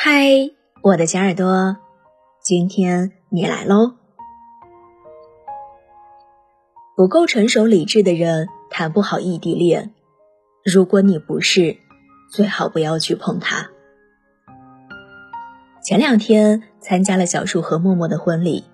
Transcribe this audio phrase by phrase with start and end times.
[0.00, 1.76] 嗨，我的小耳朵，
[2.40, 3.94] 今天你来喽。
[6.96, 9.92] 不够成熟理智的人谈不好异地恋。
[10.64, 11.78] 如果你不是，
[12.30, 13.70] 最好不要去碰它。
[15.82, 18.66] 前两天参加了小树和默默的婚礼，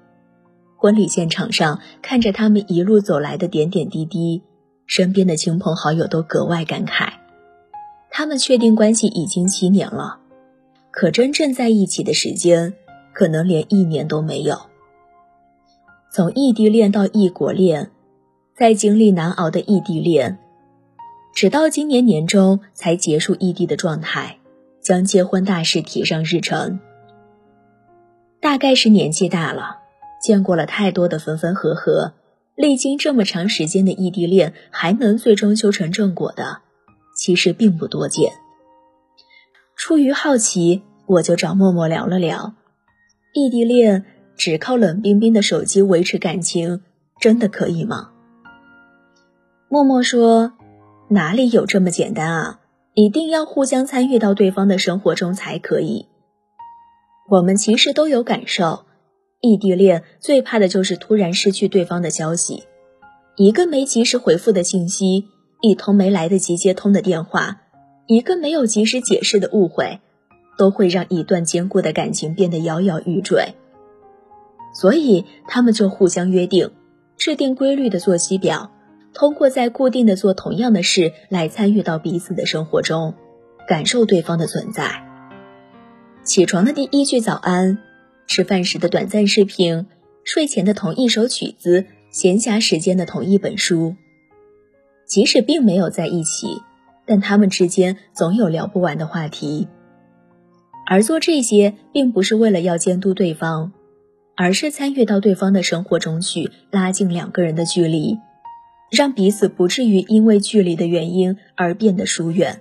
[0.76, 4.42] 婚礼现场上看着他们一路走来的点点滴滴，
[4.86, 7.14] 身边的亲朋好友都格外感慨。
[8.10, 10.20] 他们确定关系已经七年了。
[10.96, 12.72] 可真正在一起的时间，
[13.12, 14.56] 可能连一年都没有。
[16.12, 17.90] 从异地恋到异国恋，
[18.56, 20.38] 再经历难熬的异地恋，
[21.34, 24.38] 直到今年年中才结束异地的状态，
[24.80, 26.78] 将结婚大事提上日程。
[28.40, 29.78] 大概是年纪大了，
[30.22, 32.12] 见过了太多的分分合合，
[32.54, 36.58] 历经这么长时间的异地恋，还能最终修成正果的，
[37.16, 38.30] 其实并不多见。
[39.86, 42.54] 出于好奇，我就找默默聊了聊，
[43.34, 46.80] 异地恋只靠冷冰冰的手机维持感情，
[47.20, 48.08] 真的可以吗？
[49.68, 50.54] 默默说
[51.10, 52.60] ：“哪里有这么简单啊？
[52.94, 56.06] 一定要互相参与到对方的生活中才可以。”
[57.28, 58.86] 我们其实都有感受，
[59.42, 62.62] 异地恋最怕的就是突然失去对方的消息，
[63.36, 65.26] 一个没及时回复的信息，
[65.60, 67.60] 一通没来得及接通的电话。
[68.06, 70.00] 一个没有及时解释的误会，
[70.58, 73.54] 都会让一段坚固的感情变得摇摇欲坠。
[74.74, 76.72] 所以，他们就互相约定，
[77.16, 78.72] 制定规律的作息表，
[79.14, 83.14] 通过在固定的做同样的事来参与到彼此的生活中，
[83.68, 85.02] 感受对方的存在。
[86.24, 87.78] 起床的第一句早安，
[88.26, 89.86] 吃饭时的短暂视频，
[90.24, 93.94] 睡前的同一首曲子，闲暇时间的同一本书，
[95.06, 96.60] 即使并没有在一起。
[97.06, 99.68] 但他们之间总有聊不完的话题，
[100.86, 103.72] 而做这些并不是为了要监督对方，
[104.36, 108.18] 而是参与到对方的生活中去，拉近两个人的距离，
[108.90, 112.60] 让彼此不至于因为距离的原因而变得疏远。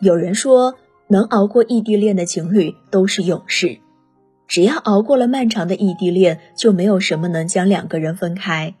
[0.00, 0.74] 有人说，
[1.08, 3.78] 能熬过异地恋的情侣都是勇士，
[4.46, 8.74] 只要熬过了漫长的异地恋，就没有什么能将两个人分开，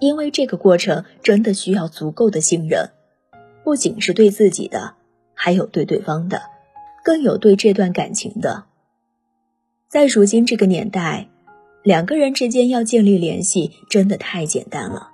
[0.00, 2.90] 因为这个过程真的需要足够的信任。
[3.64, 4.94] 不仅是对自己的，
[5.34, 6.42] 还有对对方的，
[7.04, 8.64] 更有对这段感情的。
[9.88, 11.28] 在如今这个年代，
[11.82, 15.10] 两个人之间要建立联系真的太简单了。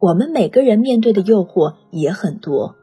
[0.00, 2.74] 我们每个人面对的诱惑也很多，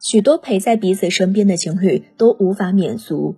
[0.00, 3.36] 许多陪在彼此身边的情侣都无法免俗，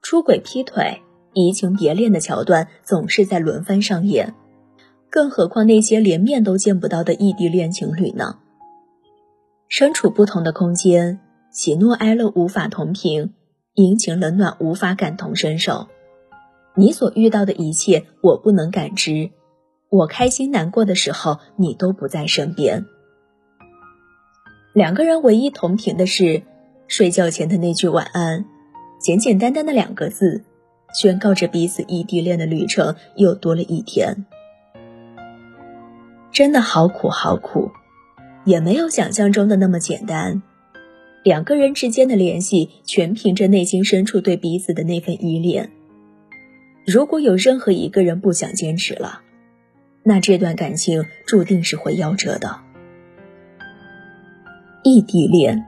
[0.00, 1.02] 出轨、劈腿、
[1.34, 4.34] 移情别恋的桥段总是在轮番上演，
[5.10, 8.38] 更何况那些连面都见不到的异地恋情侣呢？
[9.78, 11.20] 身处不同的空间，
[11.52, 13.32] 喜怒哀乐无法同频，
[13.74, 15.86] 阴晴冷暖无法感同身受。
[16.74, 19.30] 你所遇到的一切，我不能感知。
[19.88, 22.86] 我开心难过的时候，你都不在身边。
[24.72, 26.42] 两个人唯一同频的是，
[26.88, 28.46] 睡觉前的那句晚安，
[29.00, 30.42] 简简单单的两个字，
[30.92, 34.26] 宣告着彼此异地恋的旅程又多了一天。
[36.32, 37.70] 真的好苦，好苦。
[38.48, 40.42] 也没有想象中的那么简单，
[41.22, 45.70] 两个人之间的联系全凭着内心深处对彼此的那份依恋。
[46.86, 49.20] 如果有任何一个人不想坚持了，
[50.02, 52.58] 那这段感情注定是会夭折的。
[54.82, 55.66] 异地恋，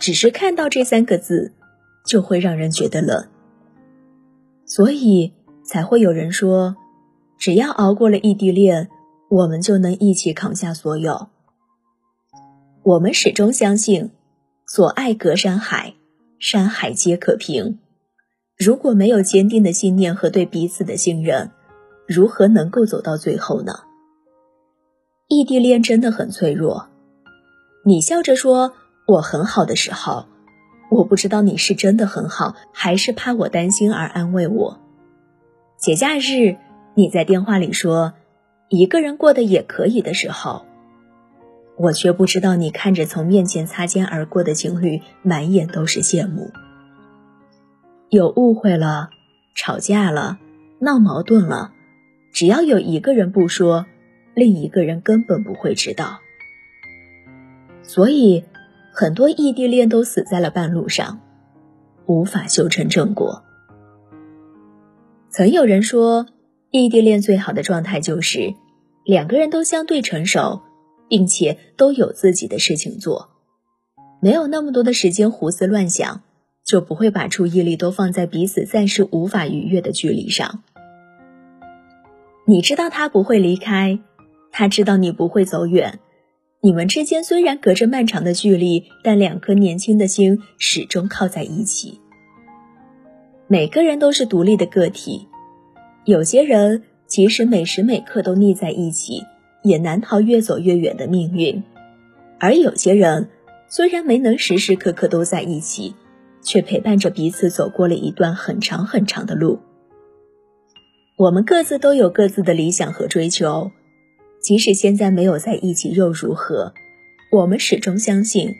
[0.00, 1.52] 只是看到这三个字，
[2.04, 3.28] 就会让人觉得冷。
[4.66, 6.74] 所以才会有人说，
[7.38, 8.88] 只要熬过了异地恋，
[9.28, 11.28] 我们就能一起扛下所有。
[12.88, 14.12] 我们始终相信，
[14.66, 15.92] 所爱隔山海，
[16.38, 17.80] 山海皆可平。
[18.56, 21.50] 如果没有坚定的信念和对彼此的信任，
[22.06, 23.80] 如何能够走到最后呢？
[25.28, 26.88] 异地恋真的很脆弱。
[27.84, 28.72] 你笑着说
[29.06, 30.24] 我很好的时候，
[30.90, 34.80] 我不知道你是真的很好，还是怕我担心而安慰我。
[35.76, 36.56] 节假日
[36.94, 38.14] 你在电话里说
[38.70, 40.64] 一个人过得也可以的时候。
[41.78, 46.50] 我却不知道，你看着从面前擦肩而过的情侣，满眼都是羡慕。
[48.10, 49.10] 有误会了，
[49.54, 50.38] 吵架了，
[50.80, 51.72] 闹矛盾了，
[52.32, 53.86] 只要有一个人不说，
[54.34, 56.18] 另一个人根本不会知道。
[57.82, 58.44] 所以，
[58.92, 61.20] 很多异地恋都死在了半路上，
[62.06, 63.44] 无法修成正果。
[65.30, 66.26] 曾有人说，
[66.72, 68.54] 异地恋最好的状态就是
[69.04, 70.62] 两个人都相对成熟。
[71.08, 73.30] 并且都有自己的事情做，
[74.20, 76.22] 没有那么多的时间胡思乱想，
[76.64, 80.62] 就不会把注意力都放在彼此暂时无法逾越的距离上。
[82.46, 83.98] 你知道他不会离开，
[84.50, 85.98] 他知道你不会走远。
[86.60, 92.00] 你们之间虽然隔着漫长的距离，但两颗年轻的心始终靠在一起。
[93.46, 95.28] 每个人都是独立的个体，
[96.04, 99.22] 有些人即使每时每刻都腻在一起，
[99.62, 101.62] 也难逃越走越远的命运；
[102.38, 103.28] 而有些人
[103.68, 105.94] 虽然没能时时刻刻都在一起，
[106.42, 109.58] 却陪伴着彼此走过了一段很长很长的路。
[111.16, 113.72] 我们各自都有各自的理想和追求，
[114.40, 116.72] 即使现在没有在一起又如何？
[117.32, 118.54] 我们始终相信，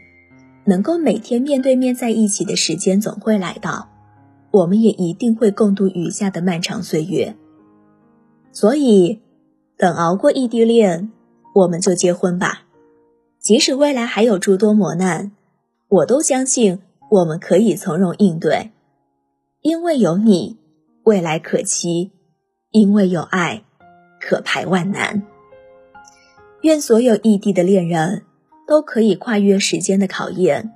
[0.65, 3.89] 能够每天面对面在一起的时间总会来到，
[4.51, 7.37] 我们也一定会共度余下的漫长岁月。
[8.51, 9.21] 所以，
[9.79, 11.11] 等熬过异地恋，
[11.55, 12.63] 我们就结婚吧。
[13.39, 15.31] 即使未来还有诸多磨难，
[15.89, 16.81] 我都相信
[17.11, 18.73] 我们可以从容应对，
[19.63, 20.59] 因为有你，
[21.05, 22.11] 未来可期。
[22.71, 23.63] 因为有爱，
[24.21, 25.23] 可排万难。
[26.61, 28.25] 愿所有异地的恋人
[28.67, 30.75] 都可以跨越时间的考验，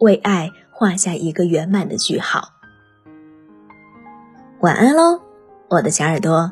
[0.00, 2.54] 为爱画下一个圆满的句号。
[4.62, 5.20] 晚安喽，
[5.68, 6.50] 我的小耳朵。